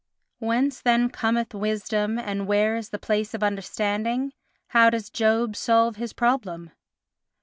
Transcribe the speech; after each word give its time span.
Whence 0.39 0.81
then 0.81 1.11
cometh 1.11 1.53
wisdom 1.53 2.17
and 2.17 2.47
where 2.47 2.75
is 2.75 2.89
the 2.89 2.97
place 2.97 3.35
of 3.35 3.43
understanding? 3.43 4.33
How 4.69 4.89
does 4.89 5.11
Job 5.11 5.55
solve 5.55 5.97
his 5.97 6.11
problem? 6.11 6.71